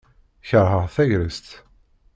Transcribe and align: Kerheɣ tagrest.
Kerheɣ 0.47 0.85
tagrest. 0.95 1.47